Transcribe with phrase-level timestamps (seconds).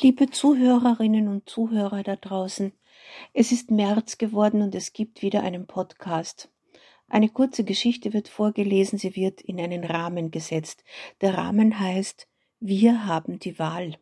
[0.00, 2.72] Liebe Zuhörerinnen und Zuhörer da draußen,
[3.32, 6.50] es ist März geworden und es gibt wieder einen Podcast.
[7.06, 10.82] Eine kurze Geschichte wird vorgelesen, sie wird in einen Rahmen gesetzt.
[11.20, 12.26] Der Rahmen heißt
[12.58, 13.96] Wir haben die Wahl.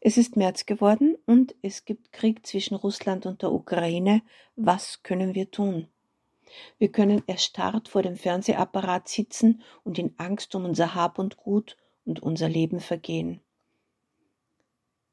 [0.00, 4.22] Es ist März geworden und es gibt Krieg zwischen Russland und der Ukraine.
[4.56, 5.88] Was können wir tun?
[6.78, 11.76] Wir können erstarrt vor dem Fernsehapparat sitzen und in Angst um unser Hab und Gut
[12.06, 13.42] und unser Leben vergehen.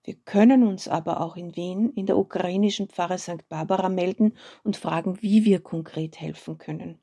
[0.03, 3.47] Wir können uns aber auch in Wien in der ukrainischen Pfarre St.
[3.49, 6.99] Barbara melden und fragen, wie wir konkret helfen können.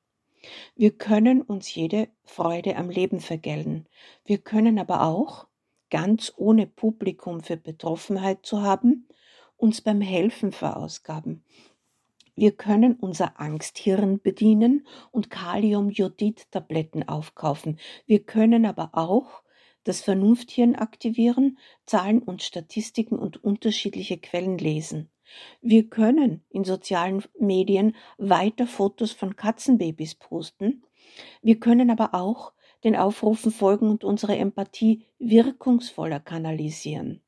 [0.77, 3.86] Wir können uns jede Freude am Leben vergelten.
[4.24, 5.46] Wir können aber auch,
[5.91, 9.06] ganz ohne Publikum für Betroffenheit zu haben,
[9.56, 11.44] uns beim Helfen verausgaben.
[12.34, 17.78] Wir können unser Angsthirn bedienen und Kaliumjodid-Tabletten aufkaufen.
[18.05, 19.42] Wir können aber auch
[19.86, 25.11] das Vernunfthirn aktivieren, Zahlen und Statistiken und unterschiedliche Quellen lesen.
[25.61, 30.83] Wir können in sozialen Medien weiter Fotos von Katzenbabys posten.
[31.41, 32.52] Wir können aber auch
[32.83, 37.22] den Aufrufen folgen und unsere Empathie wirkungsvoller kanalisieren.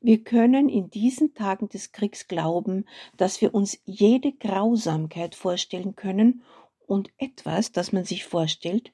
[0.00, 2.84] Wir können in diesen Tagen des Kriegs glauben,
[3.16, 6.44] dass wir uns jede Grausamkeit vorstellen können
[6.86, 8.92] und etwas, das man sich vorstellt,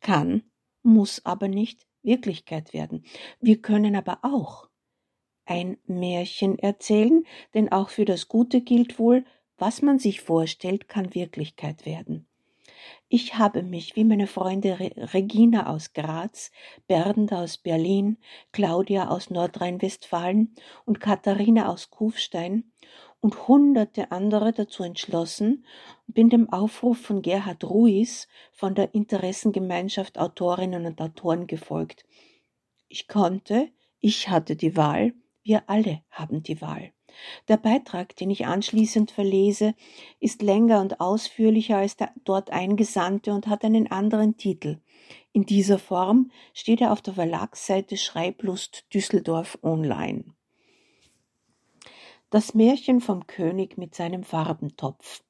[0.00, 0.42] kann,
[0.82, 3.04] muss aber nicht Wirklichkeit werden.
[3.40, 4.68] Wir können aber auch
[5.44, 9.24] ein Märchen erzählen, denn auch für das Gute gilt wohl,
[9.58, 12.26] was man sich vorstellt, kann Wirklichkeit werden.
[13.08, 14.78] Ich habe mich, wie meine Freunde
[15.14, 16.50] Regina aus Graz,
[16.88, 18.18] Bernd aus Berlin,
[18.52, 22.72] Claudia aus Nordrhein-Westfalen und Katharina aus Kufstein
[23.20, 25.64] und hunderte andere dazu entschlossen
[26.06, 32.04] bin dem Aufruf von Gerhard Ruiz von der Interessengemeinschaft Autorinnen und Autoren gefolgt.
[32.88, 33.68] Ich konnte,
[34.00, 36.92] ich hatte die Wahl, wir alle haben die Wahl.
[37.48, 39.74] Der Beitrag, den ich anschließend verlese,
[40.20, 44.80] ist länger und ausführlicher als der dort eingesandte und hat einen anderen Titel.
[45.32, 50.35] In dieser Form steht er auf der Verlagsseite Schreiblust Düsseldorf online.
[52.30, 55.22] Das Märchen vom König mit seinem Farbentopf.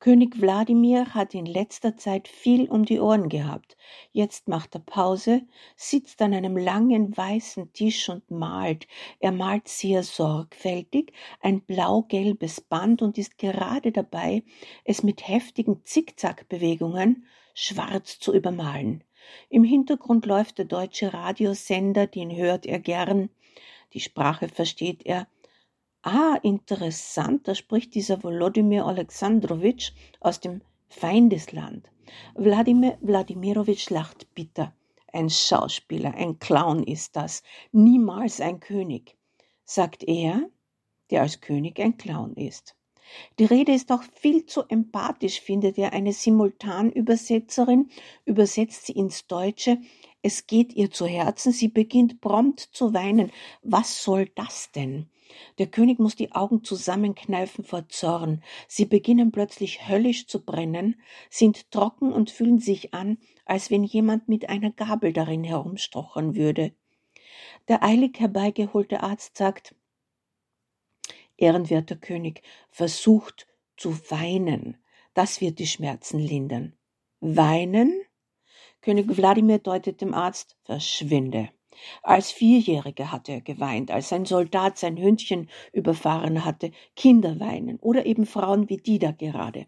[0.00, 3.74] König Wladimir hat in letzter Zeit viel um die Ohren gehabt.
[4.12, 5.46] Jetzt macht er Pause,
[5.76, 8.86] sitzt an einem langen weißen Tisch und malt.
[9.18, 14.42] Er malt sehr sorgfältig, ein blau-gelbes Band und ist gerade dabei,
[14.84, 19.04] es mit heftigen Zickzackbewegungen schwarz zu übermalen.
[19.48, 23.30] Im Hintergrund läuft der deutsche Radiosender, den hört er gern.
[23.94, 25.26] Die Sprache versteht er
[26.02, 31.90] Ah, interessant, da spricht dieser Volodymyr Alexandrowitsch aus dem Feindesland.
[32.34, 34.72] Wladimir Wladimirowitsch lacht bitter.
[35.12, 37.42] Ein Schauspieler, ein Clown ist das,
[37.72, 39.16] niemals ein König,
[39.64, 40.48] sagt er,
[41.10, 42.76] der als König ein Clown ist.
[43.38, 45.92] Die Rede ist auch viel zu empathisch, findet er.
[45.92, 47.90] Eine Simultanübersetzerin
[48.24, 49.78] übersetzt sie ins Deutsche.
[50.22, 53.30] Es geht ihr zu Herzen, sie beginnt prompt zu weinen.
[53.62, 55.08] Was soll das denn?
[55.58, 58.42] Der König muss die Augen zusammenkneifen vor Zorn.
[58.66, 64.28] Sie beginnen plötzlich höllisch zu brennen, sind trocken und fühlen sich an, als wenn jemand
[64.28, 66.72] mit einer Gabel darin herumstochern würde.
[67.68, 69.74] Der eilig herbeigeholte Arzt sagt,
[71.36, 73.46] Ehrenwerter König, versucht
[73.76, 74.76] zu weinen.
[75.14, 76.76] Das wird die Schmerzen lindern.
[77.20, 78.02] Weinen?
[78.88, 81.50] König Wladimir deutet dem Arzt, verschwinde.
[82.02, 88.06] Als Vierjähriger hatte er geweint, als ein Soldat sein Hündchen überfahren hatte, Kinder weinen oder
[88.06, 89.66] eben Frauen wie die da gerade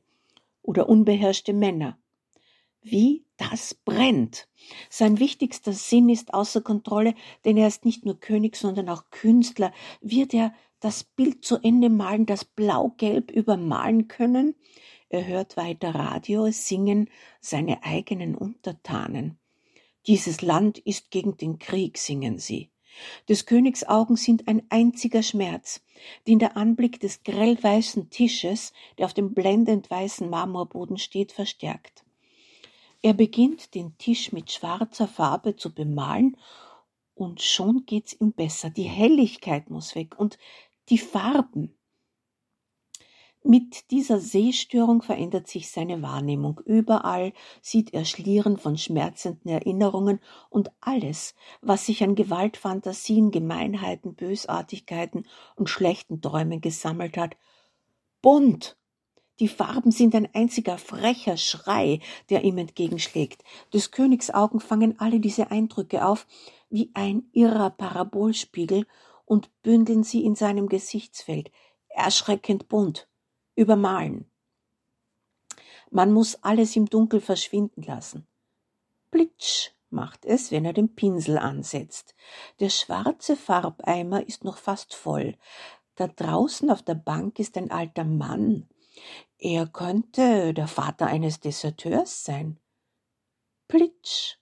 [0.62, 1.98] oder unbeherrschte Männer.
[2.80, 4.48] Wie das brennt.
[4.88, 7.12] Sein wichtigster Sinn ist außer Kontrolle,
[7.44, 9.70] denn er ist nicht nur König, sondern auch Künstler.
[10.00, 14.54] Wird er das Bild zu Ende malen, das blau-gelb übermalen können?
[15.12, 17.10] Er hört weiter Radio, es singen
[17.40, 19.40] seine eigenen Untertanen.
[20.06, 22.70] Dieses Land ist gegen den Krieg, singen sie.
[23.28, 25.82] Des Königs Augen sind ein einziger Schmerz,
[26.28, 32.04] den der Anblick des grellweißen Tisches, der auf dem blendend weißen Marmorboden steht, verstärkt.
[33.02, 36.36] Er beginnt, den Tisch mit schwarzer Farbe zu bemalen,
[37.14, 38.70] und schon geht's ihm besser.
[38.70, 40.38] Die Helligkeit muss weg und
[40.88, 41.76] die Farben,
[43.42, 46.60] mit dieser Sehstörung verändert sich seine Wahrnehmung.
[46.66, 47.32] Überall
[47.62, 50.20] sieht er Schlieren von schmerzenden Erinnerungen
[50.50, 55.26] und alles, was sich an Gewaltfantasien, Gemeinheiten, Bösartigkeiten
[55.56, 57.36] und schlechten Träumen gesammelt hat.
[58.20, 58.76] Bunt!
[59.38, 63.42] Die Farben sind ein einziger frecher Schrei, der ihm entgegenschlägt.
[63.72, 66.26] Des Königs Augen fangen alle diese Eindrücke auf,
[66.68, 68.86] wie ein irrer Parabolspiegel,
[69.24, 71.50] und bündeln sie in seinem Gesichtsfeld,
[71.88, 73.08] erschreckend bunt,
[73.60, 74.24] übermalen.
[75.90, 78.26] Man muss alles im Dunkel verschwinden lassen.
[79.10, 82.14] Plitsch macht es, wenn er den Pinsel ansetzt.
[82.60, 85.36] Der schwarze Farbeimer ist noch fast voll.
[85.96, 88.68] Da draußen auf der Bank ist ein alter Mann.
[89.38, 92.58] Er könnte der Vater eines Deserteurs sein.
[93.68, 94.36] Plitsch.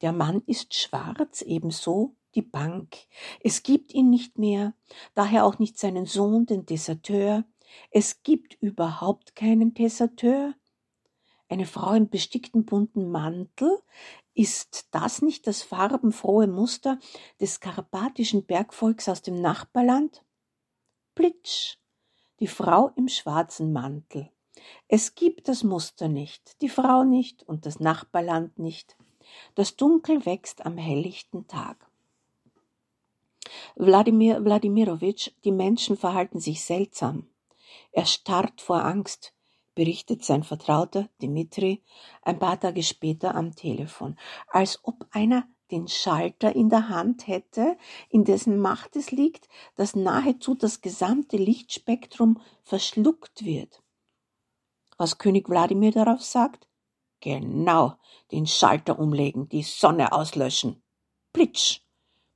[0.00, 2.96] Der Mann ist schwarz, ebenso die Bank.
[3.40, 4.74] Es gibt ihn nicht mehr,
[5.14, 7.44] daher auch nicht seinen Sohn, den Deserteur.
[7.90, 10.54] Es gibt überhaupt keinen Deserteur.
[11.48, 13.78] Eine Frau im bestickten bunten Mantel,
[14.34, 16.98] ist das nicht das farbenfrohe Muster
[17.40, 20.24] des karpatischen Bergvolks aus dem Nachbarland?
[21.14, 21.76] Plitsch,
[22.40, 24.30] die Frau im schwarzen Mantel.
[24.88, 28.96] Es gibt das Muster nicht, die Frau nicht und das Nachbarland nicht.
[29.54, 31.86] Das Dunkel wächst am helllichten Tag.
[33.74, 37.28] Wladimir Wladimirowitsch, die Menschen verhalten sich seltsam.
[37.90, 39.34] Er starrt vor Angst,
[39.74, 41.82] berichtet sein Vertrauter Dimitri
[42.22, 47.78] ein paar Tage später am Telefon, als ob einer den Schalter in der Hand hätte,
[48.10, 53.82] in dessen Macht es liegt, dass nahezu das gesamte Lichtspektrum verschluckt wird.
[54.98, 56.68] Was König Wladimir darauf sagt?
[57.20, 57.94] Genau,
[58.32, 60.82] den Schalter umlegen, die Sonne auslöschen.
[61.32, 61.80] Plitsch,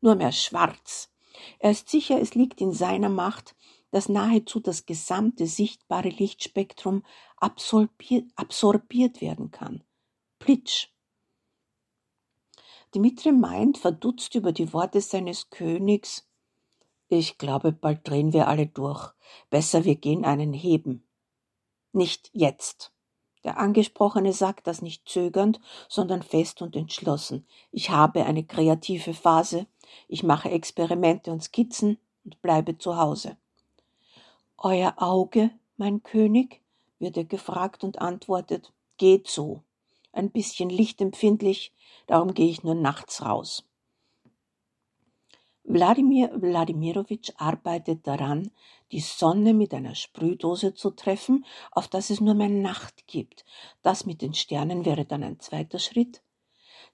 [0.00, 1.10] nur mehr schwarz.
[1.58, 3.55] Er ist sicher, es liegt in seiner Macht,
[3.90, 7.04] dass nahezu das gesamte sichtbare Lichtspektrum
[7.36, 9.82] absorbiert, absorbiert werden kann.
[10.38, 10.88] Plitsch.
[12.94, 16.26] Dimitri meint, verdutzt über die Worte seines Königs,
[17.08, 19.12] ich glaube, bald drehen wir alle durch.
[19.48, 21.06] Besser, wir gehen einen heben.
[21.92, 22.92] Nicht jetzt.
[23.44, 27.46] Der Angesprochene sagt das nicht zögernd, sondern fest und entschlossen.
[27.70, 29.66] Ich habe eine kreative Phase,
[30.08, 33.36] ich mache Experimente und Skizzen und bleibe zu Hause.
[34.68, 36.60] Euer Auge, mein König?
[36.98, 39.62] wird er gefragt und antwortet, geht so.
[40.12, 41.72] Ein bisschen lichtempfindlich,
[42.08, 43.64] darum gehe ich nur nachts raus.
[45.62, 48.50] Wladimir Wladimirowitsch arbeitet daran,
[48.90, 53.44] die Sonne mit einer Sprühdose zu treffen, auf dass es nur mehr Nacht gibt.
[53.82, 56.22] Das mit den Sternen wäre dann ein zweiter Schritt.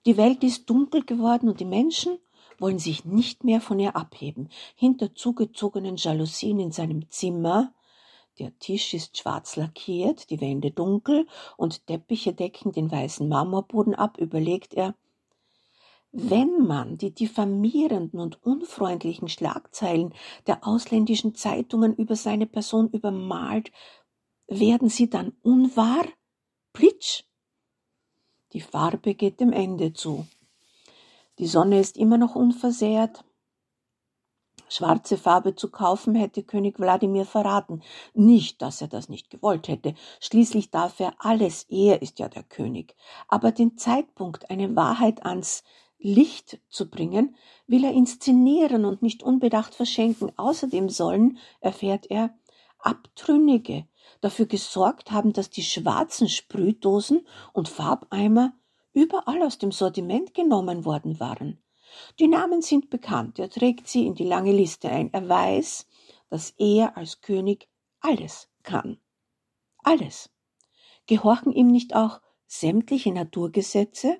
[0.04, 2.18] Die Welt ist dunkel geworden und die Menschen
[2.62, 4.48] wollen sich nicht mehr von ihr abheben.
[4.76, 7.74] Hinter zugezogenen Jalousien in seinem Zimmer
[8.38, 11.26] der Tisch ist schwarz lackiert, die Wände dunkel
[11.58, 14.94] und Teppiche decken den weißen Marmorboden ab, überlegt er.
[16.12, 20.14] Wenn man die diffamierenden und unfreundlichen Schlagzeilen
[20.46, 23.70] der ausländischen Zeitungen über seine Person übermalt,
[24.46, 26.04] werden sie dann unwahr?
[26.72, 27.24] Plitsch!
[28.52, 30.26] Die Farbe geht dem Ende zu.
[31.42, 33.24] Die Sonne ist immer noch unversehrt.
[34.68, 37.82] Schwarze Farbe zu kaufen, hätte König Wladimir verraten.
[38.14, 39.96] Nicht, dass er das nicht gewollt hätte.
[40.20, 42.94] Schließlich darf er alles, er ist ja der König.
[43.26, 45.64] Aber den Zeitpunkt, eine Wahrheit ans
[45.98, 47.34] Licht zu bringen,
[47.66, 50.30] will er inszenieren und nicht unbedacht verschenken.
[50.36, 52.32] Außerdem sollen, erfährt er,
[52.78, 53.88] Abtrünnige
[54.20, 58.52] dafür gesorgt haben, dass die schwarzen Sprühdosen und Farbeimer
[58.92, 61.62] überall aus dem Sortiment genommen worden waren.
[62.18, 65.12] Die Namen sind bekannt, er trägt sie in die lange Liste ein.
[65.12, 65.86] Er weiß,
[66.30, 67.68] dass er als König
[68.00, 68.98] alles kann.
[69.78, 70.30] Alles.
[71.06, 74.18] Gehorchen ihm nicht auch sämtliche Naturgesetze?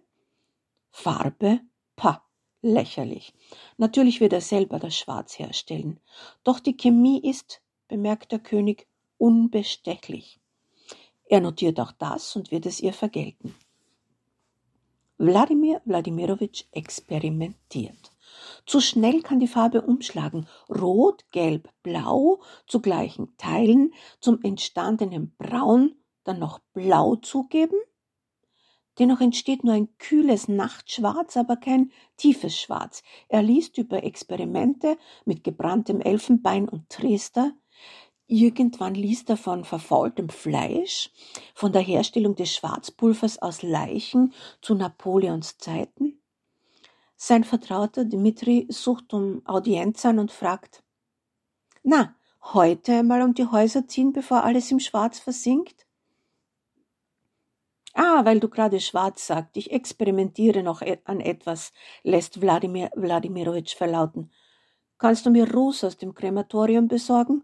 [0.90, 1.60] Farbe?
[1.96, 2.22] Pah,
[2.60, 3.34] lächerlich.
[3.76, 6.00] Natürlich wird er selber das Schwarz herstellen.
[6.44, 8.86] Doch die Chemie ist, bemerkt der König,
[9.18, 10.40] unbestechlich.
[11.24, 13.54] Er notiert auch das und wird es ihr vergelten.
[15.24, 18.10] Wladimir Wladimirowitsch experimentiert.
[18.66, 20.48] Zu schnell kann die Farbe umschlagen.
[20.68, 27.76] Rot, Gelb, Blau zu gleichen Teilen, zum entstandenen Braun dann noch Blau zugeben?
[28.98, 33.04] Dennoch entsteht nur ein kühles Nachtschwarz, aber kein tiefes Schwarz.
[33.28, 37.52] Er liest über Experimente mit gebranntem Elfenbein und Triester,
[38.34, 41.10] Irgendwann liest er von verfaultem Fleisch,
[41.54, 46.18] von der Herstellung des Schwarzpulvers aus Leichen zu Napoleons Zeiten.
[47.14, 50.82] Sein Vertrauter Dmitri sucht um Audienz an und fragt,
[51.82, 52.14] na,
[52.54, 55.86] heute einmal um die Häuser ziehen, bevor alles im Schwarz versinkt?
[57.92, 63.76] Ah, weil du gerade schwarz sagst, ich experimentiere noch e-, an etwas, lässt Wladimir Wladimirowitsch
[63.76, 64.30] verlauten.
[64.96, 67.42] Kannst du mir Ruß aus dem Krematorium besorgen?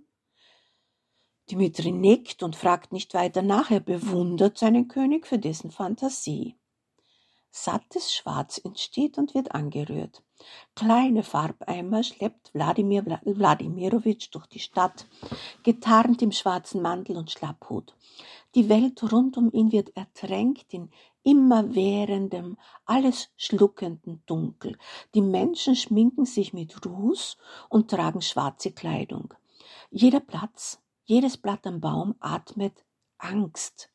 [1.50, 6.56] Dimitri nickt und fragt nicht weiter nach, er bewundert seinen König für dessen Fantasie.
[7.50, 10.22] Sattes Schwarz entsteht und wird angerührt.
[10.76, 15.06] Kleine Farbeimer schleppt Wladimir Wladimirowitsch durch die Stadt,
[15.62, 17.94] getarnt im schwarzen Mantel und Schlapphut.
[18.54, 20.90] Die Welt rund um ihn wird ertränkt in
[21.22, 24.78] immerwährendem, alles schluckenden Dunkel.
[25.14, 27.36] Die Menschen schminken sich mit Ruß
[27.68, 29.34] und tragen schwarze Kleidung.
[29.90, 32.84] Jeder Platz, jedes Blatt am Baum atmet
[33.16, 33.90] Angst.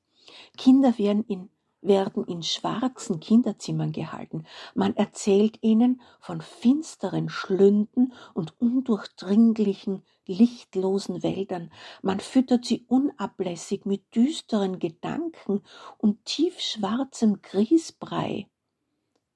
[0.58, 1.50] Kinder werden in,
[1.82, 4.46] werden in schwarzen Kinderzimmern gehalten.
[4.74, 11.72] Man erzählt ihnen von finsteren Schlünden und undurchdringlichen, lichtlosen Wäldern.
[12.02, 15.62] Man füttert sie unablässig mit düsteren Gedanken
[16.00, 18.48] und tiefschwarzem Grießbrei.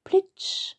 [0.03, 0.77] Plitsch,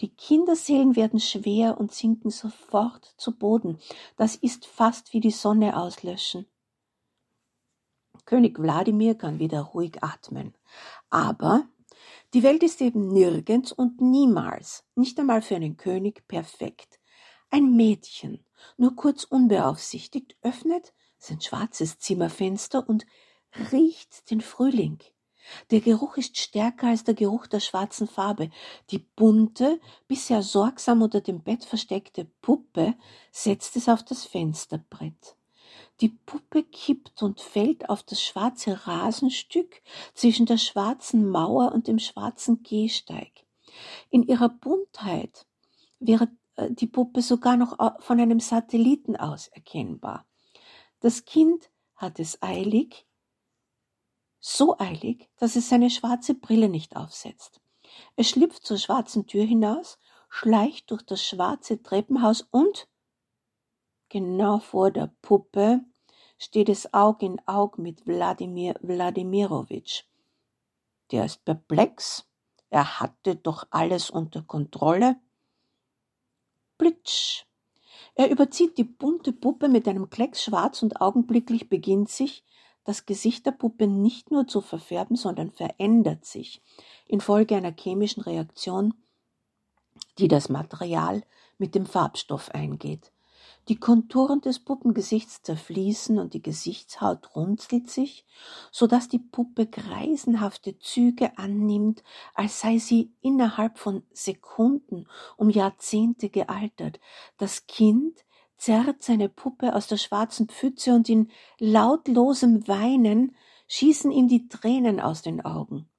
[0.00, 3.78] die Kinderseelen werden schwer und sinken sofort zu Boden.
[4.16, 6.46] Das ist fast wie die Sonne auslöschen.
[8.24, 10.54] König Wladimir kann wieder ruhig atmen.
[11.10, 11.66] Aber
[12.34, 16.98] die Welt ist eben nirgends und niemals, nicht einmal für einen König, perfekt.
[17.50, 18.44] Ein Mädchen,
[18.76, 23.06] nur kurz unbeaufsichtigt, öffnet sein schwarzes Zimmerfenster und
[23.70, 24.98] riecht den Frühling.
[25.70, 28.50] Der Geruch ist stärker als der Geruch der schwarzen Farbe.
[28.90, 32.94] Die bunte, bisher sorgsam unter dem Bett versteckte Puppe
[33.30, 35.36] setzt es auf das Fensterbrett.
[36.00, 39.82] Die Puppe kippt und fällt auf das schwarze Rasenstück
[40.14, 43.30] zwischen der schwarzen Mauer und dem schwarzen Gehsteig.
[44.10, 45.46] In ihrer Buntheit
[45.98, 50.26] wäre äh, die Puppe sogar noch von einem Satelliten aus erkennbar.
[51.00, 53.06] Das Kind hat es eilig,
[54.42, 57.60] so eilig, dass es seine schwarze Brille nicht aufsetzt.
[58.16, 62.88] Es schlüpft zur schwarzen Tür hinaus, schleicht durch das schwarze Treppenhaus und
[64.08, 65.80] genau vor der Puppe
[66.38, 70.04] steht es Aug in Aug mit Wladimir Wladimirowitsch.
[71.12, 72.26] Der ist perplex,
[72.68, 75.20] er hatte doch alles unter Kontrolle.
[76.78, 77.44] Plitsch!
[78.14, 82.44] Er überzieht die bunte Puppe mit einem Klecks schwarz und augenblicklich beginnt sich,
[82.84, 86.62] das Gesicht der Puppe nicht nur zu verfärben, sondern verändert sich
[87.06, 88.94] infolge einer chemischen Reaktion,
[90.18, 91.22] die das Material
[91.58, 93.12] mit dem Farbstoff eingeht.
[93.68, 98.26] Die Konturen des Puppengesichts zerfließen und die Gesichtshaut runzelt sich,
[98.72, 102.02] so dass die Puppe greisenhafte Züge annimmt,
[102.34, 106.98] als sei sie innerhalb von Sekunden um Jahrzehnte gealtert.
[107.36, 108.24] Das Kind
[108.62, 113.34] zerrt seine Puppe aus der schwarzen Pfütze und in lautlosem Weinen
[113.66, 115.90] schießen ihm die Tränen aus den Augen.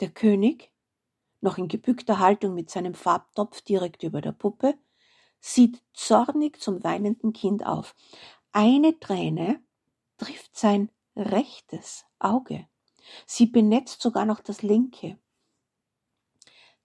[0.00, 0.72] Der König,
[1.40, 4.74] noch in gebückter Haltung mit seinem Farbtopf direkt über der Puppe,
[5.38, 7.94] sieht zornig zum weinenden Kind auf.
[8.50, 9.62] Eine Träne
[10.16, 12.66] trifft sein rechtes Auge.
[13.26, 15.20] Sie benetzt sogar noch das linke.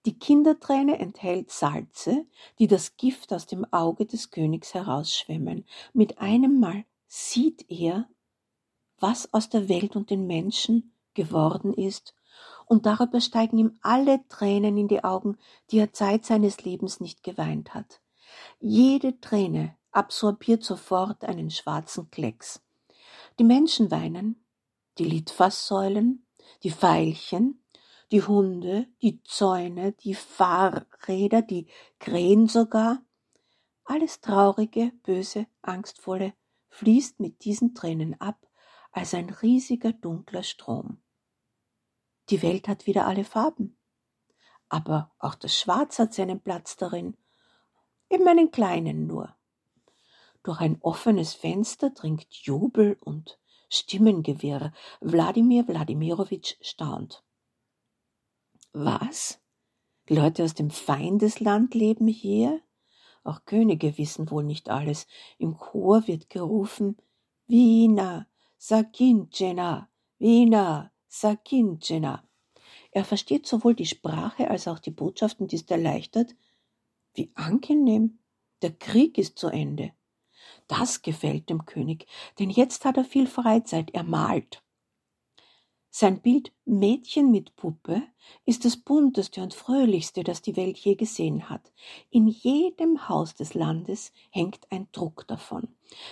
[0.06, 2.24] Die Kinderträne enthält Salze,
[2.58, 5.66] die das Gift aus dem Auge des Königs herausschwemmen.
[5.92, 8.08] Mit einem Mal sieht er,
[8.98, 12.14] was aus der Welt und den Menschen geworden ist,
[12.66, 15.36] und darüber steigen ihm alle Tränen in die Augen,
[15.70, 18.00] die er Zeit seines Lebens nicht geweint hat.
[18.60, 22.62] Jede Träne absorbiert sofort einen schwarzen Klecks.
[23.38, 24.44] Die Menschen weinen,
[24.98, 26.24] die Litfaßsäulen,
[26.62, 27.59] die Veilchen,
[28.10, 33.02] die Hunde, die Zäune, die Fahrräder, die Krähen sogar.
[33.84, 36.34] Alles Traurige, Böse, Angstvolle
[36.68, 38.46] fließt mit diesen Tränen ab
[38.92, 41.00] als ein riesiger dunkler Strom.
[42.30, 43.76] Die Welt hat wieder alle Farben.
[44.68, 47.16] Aber auch das Schwarz hat seinen Platz darin,
[48.08, 49.36] eben einen kleinen nur.
[50.42, 53.38] Durch ein offenes Fenster dringt Jubel und
[53.68, 54.72] Stimmengewirr.
[55.00, 57.22] Wladimir Wladimirowitsch staunt.
[58.72, 59.40] Was?
[60.08, 62.60] Leute aus dem Feindesland leben hier?
[63.24, 65.06] Auch Könige wissen wohl nicht alles.
[65.38, 66.96] Im Chor wird gerufen
[67.48, 72.22] Wiener, Sakinchena, Wiener, Sakinchena.
[72.92, 76.36] Er versteht sowohl die Sprache als auch die Botschaften, die ist erleichtert.
[77.14, 78.20] Wie angenehm.
[78.62, 79.92] Der Krieg ist zu Ende.
[80.68, 82.06] Das gefällt dem König,
[82.38, 83.90] denn jetzt hat er viel Freizeit.
[83.94, 84.62] Er malt.
[85.92, 88.02] Sein Bild Mädchen mit Puppe
[88.44, 91.72] ist das bunteste und fröhlichste, das die Welt je gesehen hat.
[92.10, 95.68] In jedem Haus des Landes hängt ein Druck davon.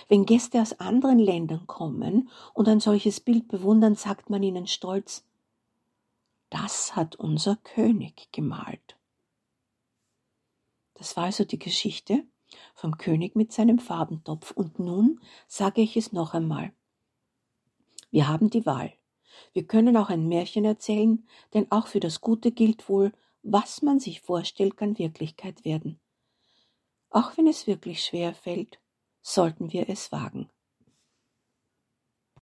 [0.09, 5.25] Wenn Gäste aus anderen Ländern kommen und ein solches Bild bewundern, sagt man ihnen stolz,
[6.49, 8.97] das hat unser König gemalt.
[10.95, 12.25] Das war also die Geschichte
[12.73, 14.51] vom König mit seinem Farbentopf.
[14.51, 16.73] Und nun sage ich es noch einmal.
[18.11, 18.98] Wir haben die Wahl.
[19.53, 23.11] Wir können auch ein Märchen erzählen, denn auch für das Gute gilt wohl,
[23.43, 25.99] was man sich vorstellt, kann Wirklichkeit werden.
[27.09, 28.79] Auch wenn es wirklich schwer fällt,
[29.21, 30.49] sollten wir es wagen.